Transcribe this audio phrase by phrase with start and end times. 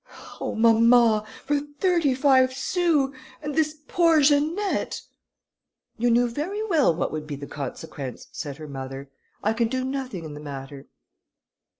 [0.39, 0.55] "Oh!
[0.55, 1.23] mamma!
[1.45, 3.13] for thirty five sous!
[3.43, 5.03] and this poor Janette!"
[5.99, 9.11] "You knew very well what would be the consequence," said her mother;
[9.43, 10.87] "I can do nothing in the matter."